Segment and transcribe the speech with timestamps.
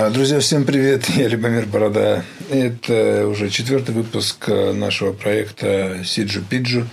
[0.00, 1.08] А, друзья, всем привет!
[1.16, 2.22] Я Любомир Борода.
[2.50, 6.86] Это уже четвертый выпуск нашего проекта Сиджу Пиджу.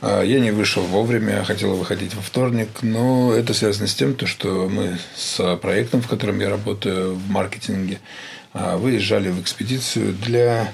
[0.00, 4.68] А, я не вышел вовремя, хотел выходить во вторник, но это связано с тем, что
[4.68, 7.98] мы с проектом, в котором я работаю в маркетинге,
[8.52, 10.72] а, выезжали в экспедицию для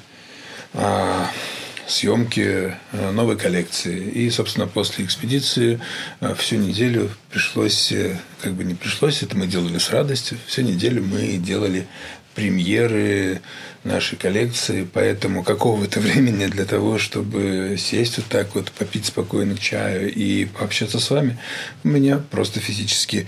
[1.91, 3.99] съемки э, новой коллекции.
[3.99, 5.81] И, собственно, после экспедиции
[6.21, 10.63] э, всю неделю пришлось, э, как бы не пришлось, это мы делали с радостью, всю
[10.63, 11.87] неделю мы делали
[12.35, 13.41] премьеры
[13.83, 20.13] нашей коллекции, поэтому какого-то времени для того, чтобы сесть вот так вот, попить спокойно чаю
[20.13, 21.39] и пообщаться с вами,
[21.83, 23.27] у меня просто физически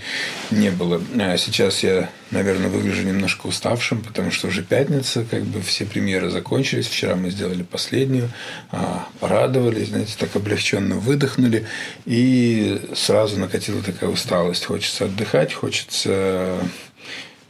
[0.51, 1.01] не было.
[1.19, 6.29] А сейчас я, наверное, выгляжу немножко уставшим, потому что уже пятница, как бы все премьеры
[6.29, 6.87] закончились.
[6.87, 8.29] Вчера мы сделали последнюю,
[8.71, 11.65] а, порадовались, знаете, так облегченно выдохнули,
[12.05, 14.65] и сразу накатила такая усталость.
[14.65, 16.59] Хочется отдыхать, хочется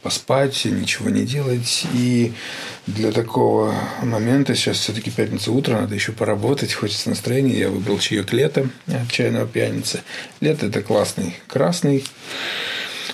[0.04, 1.86] поспать, ничего не делать.
[1.94, 2.34] И
[2.86, 7.58] для такого момента, сейчас все-таки пятница утро, надо еще поработать, хочется настроения.
[7.58, 10.02] Я выбрал чаек лето от чайного пьяницы.
[10.40, 12.04] Лето– это классный красный,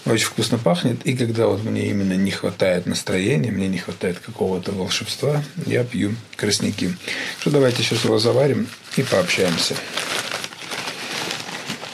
[0.04, 1.06] очень вкусно пахнет.
[1.06, 6.16] И когда вот мне именно не хватает настроения, мне не хватает какого-то волшебства, я пью
[6.34, 6.90] красняки.
[7.38, 9.76] Что давайте сейчас его заварим и пообщаемся.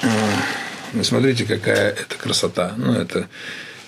[0.03, 0.11] Вы
[0.95, 2.73] ну, смотрите, какая это красота.
[2.79, 3.29] Ну, это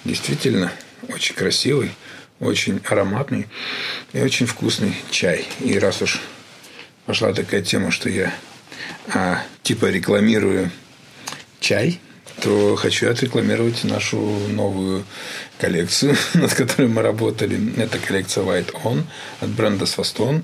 [0.05, 0.71] действительно
[1.09, 1.91] очень красивый,
[2.41, 3.47] очень ароматный
[4.13, 5.47] и очень вкусный чай.
[5.61, 6.21] И раз уж
[7.07, 8.33] пошла такая тема, что я
[9.15, 10.71] а, типа рекламирую
[11.61, 12.01] чай,
[12.41, 15.05] то хочу отрекламировать нашу новую
[15.59, 17.59] коллекцию, над которой мы работали.
[17.81, 19.03] Это коллекция White On
[19.41, 20.43] от бренда Swaston.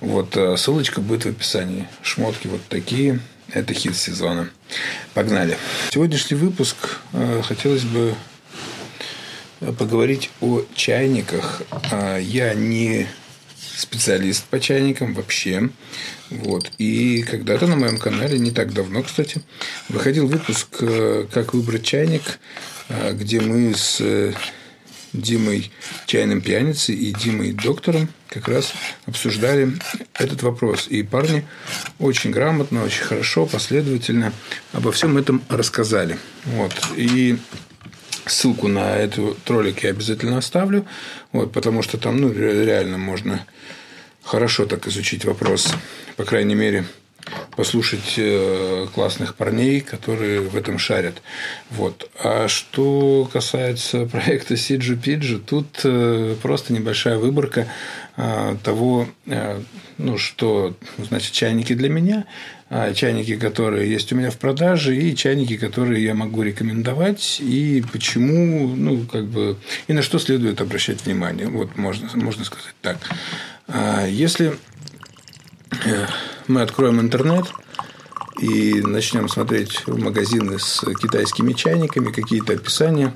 [0.00, 1.88] Вот а, ссылочка будет в описании.
[2.02, 3.20] Шмотки вот такие.
[3.52, 4.50] Это хит сезона.
[5.14, 5.56] Погнали.
[5.90, 6.76] Сегодняшний выпуск
[7.12, 8.14] а, хотелось бы
[9.60, 11.62] поговорить о чайниках.
[11.90, 13.06] А, я не
[13.76, 15.70] специалист по чайникам вообще.
[16.30, 16.70] Вот.
[16.78, 19.42] И когда-то на моем канале, не так давно, кстати,
[19.88, 22.38] выходил выпуск э, «Как выбрать чайник»,
[22.88, 24.32] э, где мы с э,
[25.12, 25.70] Димой
[26.06, 28.72] Чайным Пьяницей и Димой Доктором как раз
[29.06, 29.72] обсуждали
[30.12, 30.86] этот вопрос.
[30.88, 31.46] И парни
[31.98, 34.32] очень грамотно, очень хорошо, последовательно
[34.72, 36.18] обо всем этом рассказали.
[36.44, 36.72] Вот.
[36.96, 37.38] И
[38.30, 40.86] Ссылку на этот ролик я обязательно оставлю,
[41.32, 43.46] вот, потому что там ну, реально можно
[44.22, 45.72] хорошо так изучить вопрос,
[46.16, 46.84] по крайней мере,
[47.56, 51.22] послушать э, классных парней, которые в этом шарят.
[51.70, 52.10] Вот.
[52.22, 57.66] А что касается проекта Сиджи Пиджи, тут э, просто небольшая выборка
[58.16, 59.08] э, того,
[59.98, 62.24] ну, что значит чайники для меня,
[62.94, 68.74] чайники, которые есть у меня в продаже, и чайники, которые я могу рекомендовать, и почему,
[68.74, 69.56] ну, как бы,
[69.86, 71.48] и на что следует обращать внимание.
[71.48, 72.98] Вот можно, можно сказать так.
[73.68, 74.54] А если
[76.46, 77.46] мы откроем интернет
[78.40, 83.14] и начнем смотреть магазины с китайскими чайниками, какие-то описания,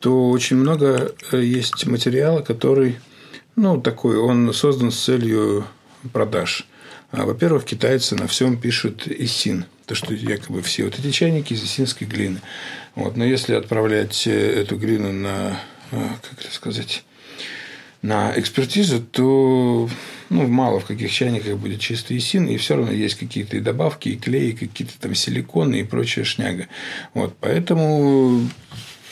[0.00, 2.98] то очень много э, есть материала, который,
[3.56, 5.64] ну, такой, он создан с целью
[6.12, 6.66] продаж.
[7.12, 11.62] А, во-первых, китайцы на всем пишут исин, то, что якобы все вот эти чайники из
[11.62, 12.40] исинской глины.
[12.94, 13.18] Вот.
[13.18, 17.04] Но если отправлять э, эту глину на, э, как это сказать,
[18.00, 19.90] на экспертизу, то
[20.30, 24.08] ну, мало в каких чайниках будет чистый исин, и все равно есть какие-то и добавки,
[24.08, 26.68] и клей, какие-то там силиконы и прочая шняга.
[27.12, 28.48] Вот, поэтому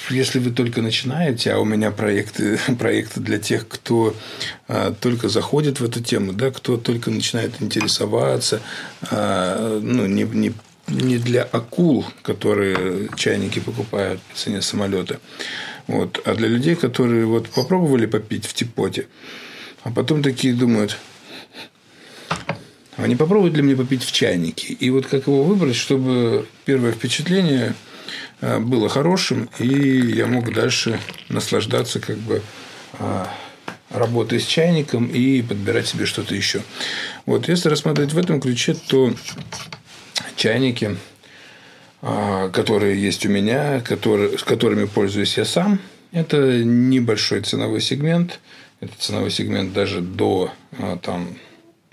[0.08, 4.16] если вы только начинаете, а у меня проекты, проекты для тех, кто
[4.68, 8.60] а, только заходит в эту тему, да, кто только начинает интересоваться,
[9.10, 10.52] а, ну, не, не,
[10.88, 15.20] не для акул, которые чайники покупают по цене самолета,
[15.86, 19.06] вот, а для людей, которые вот попробовали попить в типоте,
[19.82, 20.96] а потом такие думают,
[22.96, 24.74] а не попробуют ли мне попить в чайнике?
[24.74, 27.74] И вот как его выбрать, чтобы первое впечатление
[28.40, 32.42] было хорошим, и я мог дальше наслаждаться как бы
[32.98, 33.24] э,
[33.90, 36.62] работой с чайником и подбирать себе что-то еще.
[37.26, 39.12] Вот если рассматривать в этом ключе, то
[40.36, 40.96] чайники,
[42.02, 45.78] э, которые есть у меня, которые, с которыми пользуюсь я сам,
[46.12, 48.40] это небольшой ценовой сегмент.
[48.80, 50.50] Это ценовой сегмент даже до
[51.02, 51.36] там,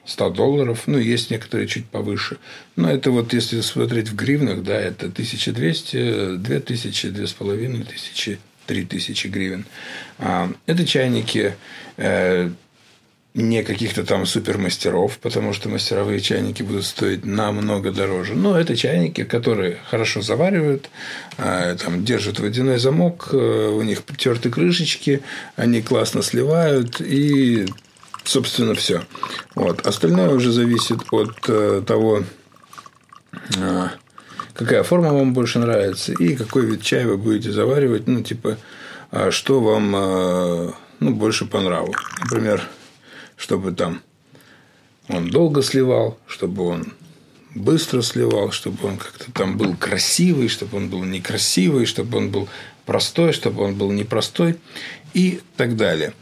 [0.08, 2.38] 100 долларов, ну, есть некоторые чуть повыше.
[2.76, 9.66] Но это вот, если смотреть в гривнах, да, это 1200, 2000, 2500, 3000 гривен.
[10.18, 11.56] А, это чайники
[11.98, 12.50] э,
[13.34, 18.34] не каких-то там супермастеров, потому что мастеровые чайники будут стоить намного дороже.
[18.34, 20.90] Но это чайники, которые хорошо заваривают,
[21.38, 25.22] а, там, держат водяной замок, э, у них терты крышечки,
[25.58, 27.68] они классно сливают и
[28.28, 29.04] собственно, все.
[29.56, 29.86] Вот.
[29.88, 32.24] Остальное уже зависит от э, того,
[33.58, 33.88] э,
[34.54, 38.08] какая форма вам больше нравится и какой вид чая вы будете заваривать.
[38.08, 38.58] Ну, типа,
[39.12, 41.94] э, что вам э, ну, больше по нраву.
[42.22, 42.68] Например,
[43.36, 44.02] чтобы там
[45.10, 46.94] он долго сливал, чтобы он
[47.56, 52.50] быстро сливал, чтобы он как-то там был красивый, чтобы он был некрасивый, чтобы он был
[52.86, 54.58] простой, чтобы он был непростой
[55.14, 56.14] и так далее.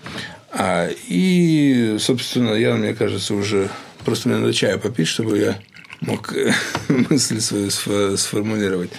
[0.58, 3.70] А, и, собственно, я, мне кажется, уже
[4.04, 5.60] просто мне надо чая попить, чтобы я
[6.02, 6.34] мог
[6.88, 8.92] мысль свою сформулировать.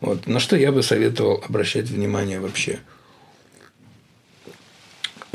[0.00, 0.26] Вот.
[0.26, 2.78] На что я бы советовал обращать внимание вообще–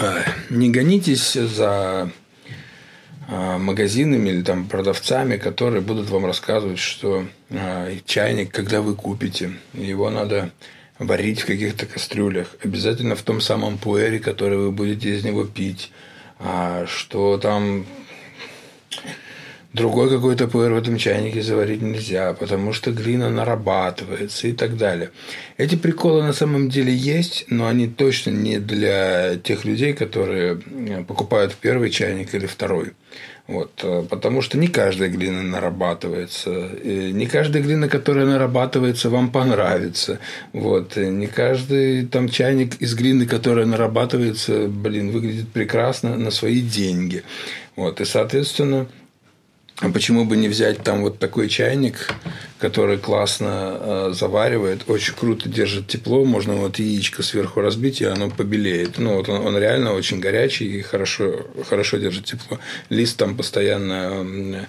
[0.02, 2.10] Э, не гонитесь за
[3.28, 9.52] э, магазинами или там продавцами, которые будут вам рассказывать, что э, чайник, когда вы купите,
[9.74, 10.52] его надо
[11.00, 15.92] варить в каких-то кастрюлях, обязательно в том самом пуэре, который вы будете из него пить,
[16.38, 17.86] а что там
[19.72, 25.12] Другой какой-то пуэр в этом чайнике заварить нельзя, потому что глина нарабатывается и так далее.
[25.58, 30.56] Эти приколы на самом деле есть, но они точно не для тех людей, которые
[31.08, 32.94] покупают первый чайник или второй.
[33.50, 36.52] Вот, э, потому что не каждая глина нарабатывается.
[36.84, 40.20] Не каждая глина, которая нарабатывается, вам понравится.
[40.54, 47.24] Вот, не каждый там чайник из глины, которая нарабатывается, блин, выглядит прекрасно на свои деньги.
[47.76, 48.86] Вот, и, соответственно,
[49.82, 52.14] а почему бы не взять там вот такой чайник,
[52.60, 58.30] который классно э, заваривает, очень круто держит тепло, можно вот яичко сверху разбить, и оно
[58.30, 58.98] побелеет.
[58.98, 62.60] Ну, вот он, он реально очень горячий и хорошо, хорошо держит тепло.
[62.90, 64.66] Лист там постоянно э,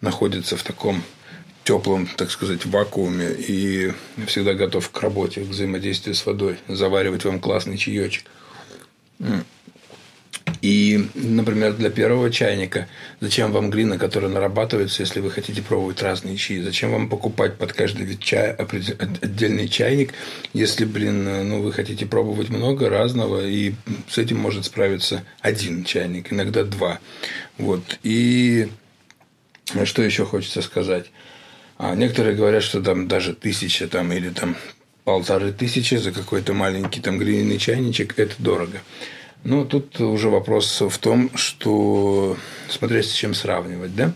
[0.00, 1.04] находится в таком
[1.62, 3.92] теплом, так сказать, вакууме и
[4.26, 8.24] всегда готов к работе, к взаимодействию с водой, заваривать вам классный чаечек.
[10.60, 12.88] И, например, для первого чайника,
[13.20, 16.60] зачем вам глина, которая нарабатывается, если вы хотите пробовать разные чаи?
[16.60, 20.12] Зачем вам покупать под каждый вид чая отдельный чайник,
[20.52, 23.74] если, блин, ну, вы хотите пробовать много разного, и
[24.08, 26.98] с этим может справиться один чайник, иногда два.
[27.56, 27.98] Вот.
[28.02, 28.68] И
[29.84, 31.06] что еще хочется сказать?
[31.76, 34.56] А некоторые говорят, что там даже тысяча там, или там
[35.04, 38.80] полторы тысячи за какой-то маленький там глиняный чайничек– это дорого.
[39.44, 42.36] Ну, тут уже вопрос в том, что
[42.68, 44.12] смотря с чем сравнивать, да?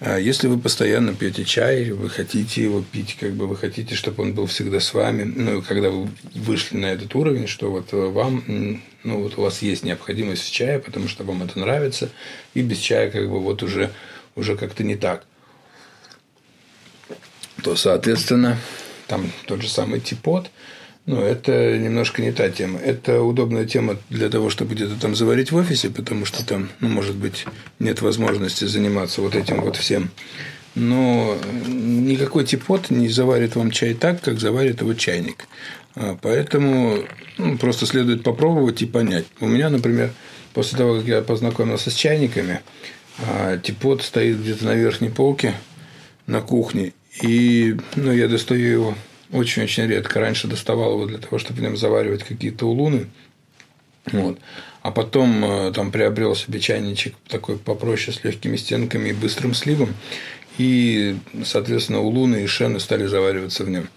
[0.00, 4.24] А если вы постоянно пьете чай, вы хотите его пить, как бы вы хотите, чтобы
[4.24, 8.82] он был всегда с вами, ну, когда вы вышли на этот уровень, что вот вам,
[9.04, 12.10] ну, вот у вас есть необходимость в чае, потому что вам это нравится,
[12.52, 13.92] и без чая как бы вот уже,
[14.34, 15.24] уже как-то не так,
[17.62, 18.58] то, соответственно,
[19.06, 20.50] там тот же самый типот–
[21.06, 22.78] ну, это немножко не та тема.
[22.78, 26.88] Это удобная тема для того, чтобы где-то там заварить в офисе, потому что там, ну,
[26.88, 27.44] может быть,
[27.78, 30.10] нет возможности заниматься вот этим вот всем.
[30.74, 31.36] Но
[31.66, 35.46] никакой типот не заварит вам чай так, как заварит его чайник.
[35.94, 37.04] А, поэтому
[37.36, 39.26] ну, просто следует попробовать и понять.
[39.40, 40.10] У меня, например,
[40.54, 42.60] после того, как я познакомился с чайниками,
[43.18, 45.54] а, типот стоит где-то на верхней полке
[46.26, 48.94] на кухне, и ну, я достаю его
[49.32, 50.20] очень-очень редко.
[50.20, 53.06] Раньше доставал его для того, чтобы в нем заваривать какие-то улуны.
[54.12, 54.38] Вот.
[54.82, 59.94] А потом э, там приобрел себе чайничек такой попроще, с легкими стенками и быстрым сливом.
[60.58, 63.88] И, соответственно, улуны и шены стали завариваться в нем.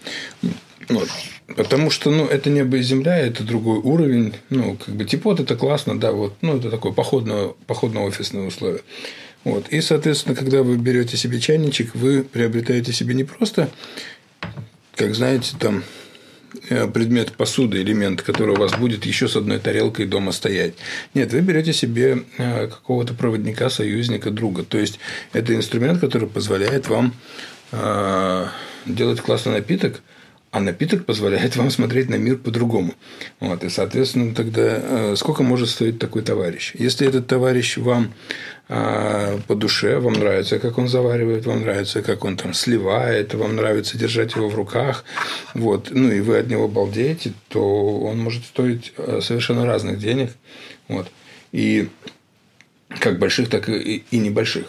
[0.88, 1.08] Вот.
[1.56, 4.34] Потому что, ну, это небо и земля, это другой уровень.
[4.50, 8.80] Ну, как бы типот это классно, да, вот, ну, это такое походное, походно-офисное условие.
[9.44, 9.68] Вот.
[9.68, 13.70] И, соответственно, когда вы берете себе чайничек, вы приобретаете себе не просто
[14.98, 15.84] как знаете, там
[16.68, 20.74] э, предмет посуды, элемент, который у вас будет еще с одной тарелкой дома стоять.
[21.14, 24.64] Нет, вы берете себе э, какого-то проводника, союзника, друга.
[24.64, 24.98] То есть
[25.32, 27.14] это инструмент, который позволяет вам
[27.70, 28.46] э,
[28.86, 30.02] делать классный напиток,
[30.50, 32.94] а напиток позволяет вам смотреть на мир по-другому.
[33.40, 36.72] Вот, и, соответственно, тогда сколько может стоить такой товарищ?
[36.74, 38.14] Если этот товарищ вам
[38.70, 43.56] а, по душе, вам нравится, как он заваривает, вам нравится, как он там сливает, вам
[43.56, 45.04] нравится держать его в руках,
[45.54, 50.32] вот, ну и вы от него балдеете, то он может стоить а, совершенно разных денег,
[50.86, 51.10] вот,
[51.50, 51.88] и
[53.00, 54.66] как больших, так и, и небольших.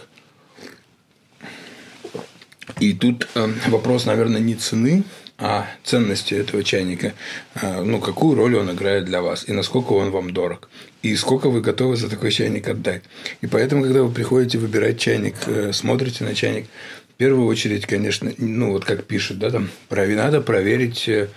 [2.80, 3.28] И тут
[3.68, 5.04] вопрос, наверное, не цены,
[5.40, 7.14] о ценности этого чайника,
[7.56, 10.70] а, ну, какую роль он играет для вас, и насколько он вам дорог,
[11.02, 13.04] и сколько вы готовы за такой чайник отдать.
[13.42, 16.68] И поэтому, когда вы приходите выбирать чайник, э, смотрите на чайник,
[17.10, 21.30] в первую очередь, конечно, ну, вот как пишут, да, там, надо проверить э,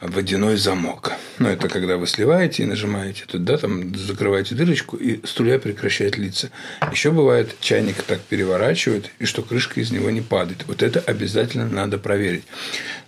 [0.00, 1.12] водяной замок.
[1.38, 6.50] Ну, это когда вы сливаете и нажимаете туда, там закрываете дырочку, и струя прекращает литься.
[6.90, 10.64] Еще бывает, чайник так переворачивает, и что крышка из него не падает.
[10.66, 12.44] Вот это обязательно надо проверить.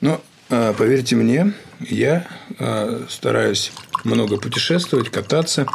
[0.00, 2.26] Но а, поверьте мне, я
[2.58, 3.72] а, стараюсь
[4.04, 5.66] много путешествовать, кататься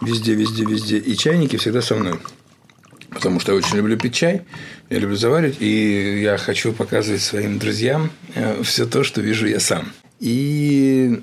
[0.00, 0.98] везде, везде, везде.
[0.98, 2.18] И чайники всегда со мной.
[3.10, 4.42] Потому что я очень люблю пить чай,
[4.88, 9.60] я люблю заваривать, и я хочу показывать своим друзьям э, все то, что вижу я
[9.60, 9.92] сам.
[10.22, 11.20] И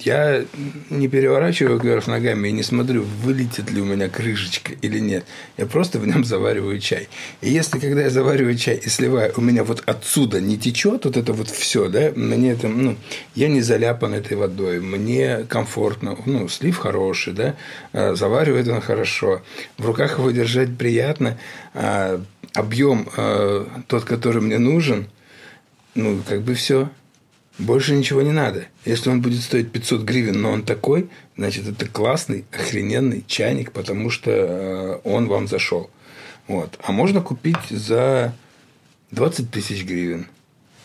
[0.00, 0.42] я
[0.88, 5.26] не переворачиваю кверх ногами и не смотрю, вылетит ли у меня крышечка или нет.
[5.58, 7.08] Я просто в нем завариваю чай.
[7.42, 11.18] И если, когда я завариваю чай и сливаю, у меня вот отсюда не течет вот
[11.18, 12.96] это вот все, да, мне это, ну,
[13.34, 17.56] я не заляпан этой водой, мне комфортно, ну, слив хороший, да,
[17.92, 19.42] а, заваривает он хорошо,
[19.76, 21.38] в руках его держать приятно,
[21.74, 22.22] а,
[22.54, 25.08] объем а, тот, который мне нужен,
[25.94, 26.88] ну, как бы все.
[27.58, 28.66] Больше ничего не надо.
[28.84, 34.10] Если он будет стоить 500 гривен, но он такой, значит, это классный, охрененный чайник, потому
[34.10, 35.90] что э, он вам зашел.
[36.46, 36.78] Вот.
[36.82, 38.32] А можно купить за
[39.10, 40.26] 20 тысяч гривен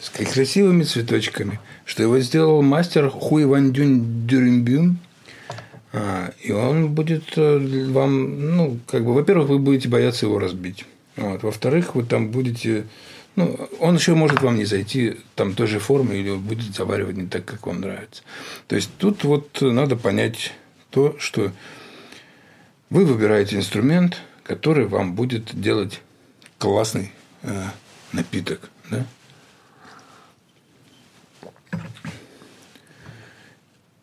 [0.01, 4.97] с красивыми цветочками, что его сделал мастер Хуй Ван Дюнь Дюринбюн.
[5.93, 10.85] А, и он будет э, вам, ну, как бы, во-первых, вы будете бояться его разбить.
[11.15, 11.43] Вот.
[11.43, 12.85] Во-вторых, вы там будете
[13.35, 17.27] ну, он еще может вам не зайти там той же формы или будет заваривать не
[17.27, 18.23] так, как вам нравится.
[18.67, 20.53] То есть тут вот надо понять
[20.89, 21.51] то, что
[22.89, 26.01] вы выбираете инструмент, который вам будет делать
[26.59, 27.11] классный
[27.41, 27.69] э,
[28.11, 28.69] напиток.
[28.91, 29.05] Да?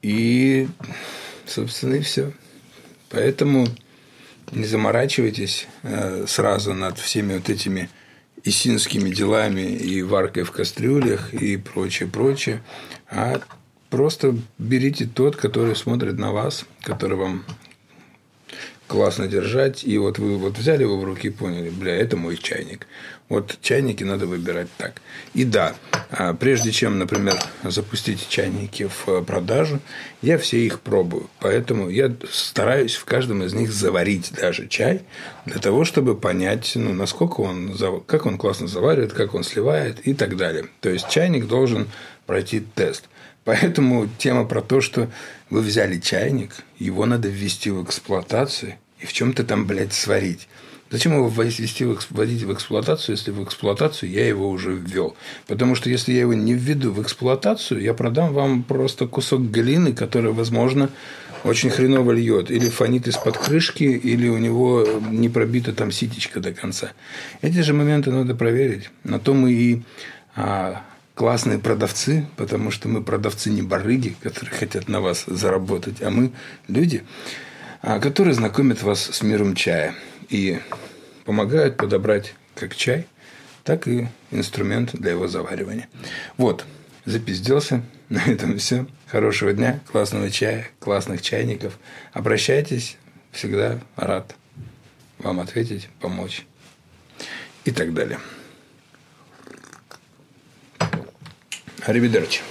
[0.03, 0.67] И,
[1.47, 2.33] собственно, и все.
[3.11, 3.67] Поэтому
[4.51, 7.89] не заморачивайтесь э, сразу над всеми вот этими
[8.45, 12.63] исинскими делами и варкой в кастрюлях и прочее, прочее,
[13.11, 13.41] а
[13.91, 17.45] просто берите тот, который смотрит на вас, который вам
[18.91, 22.37] классно держать, и вот вы вот взяли его в руки и поняли, бля, это мой
[22.37, 22.89] чайник.
[23.29, 25.01] Вот чайники надо выбирать так.
[25.33, 25.77] И да,
[26.11, 29.79] а прежде чем, например, запустить чайники в продажу,
[30.23, 31.31] я все их пробую.
[31.39, 35.03] Поэтому я стараюсь в каждом из них заварить даже чай,
[35.47, 40.15] для того, чтобы понять, ну, насколько он, как он классно заваривает, как он сливает и
[40.15, 40.67] так далее.
[40.81, 41.87] То есть чайник должен
[42.27, 43.05] пройти тест.
[43.45, 45.09] Поэтому тема про то, что
[45.49, 50.49] вы взяли чайник, его надо ввести в эксплуатацию и в чем-то там, блядь, сварить.
[50.91, 55.17] Зачем его ввести в, вводить в эксплуатацию, если в эксплуатацию я его уже ввел?
[55.47, 59.93] Потому что если я его не введу в эксплуатацию, я продам вам просто кусок глины,
[59.93, 60.91] который, возможно,
[61.45, 62.51] очень хреново льет.
[62.51, 66.91] Или фонит из-под крышки, или у него не пробита там ситечка до конца.
[67.41, 68.91] Эти же моменты надо проверить.
[69.05, 69.83] На то мы и
[70.35, 70.85] а,
[71.21, 76.33] классные продавцы, потому что мы продавцы не барыги, которые хотят на вас заработать, а мы
[76.67, 77.05] люди,
[77.83, 79.95] а, которые знакомят вас с миром чая
[80.31, 80.61] и
[81.27, 83.07] помогают подобрать как чай,
[83.65, 85.91] так и инструмент для его заваривания.
[86.39, 86.65] Вот,
[87.05, 87.83] запизделся.
[88.09, 88.87] На этом все.
[89.07, 91.79] Хорошего дня, классного чая, классных чайников.
[92.15, 92.97] Обращайтесь,
[93.31, 94.35] всегда рад
[95.19, 96.47] вам ответить, помочь
[97.67, 98.19] и так далее.
[101.87, 102.43] Аривидерчи.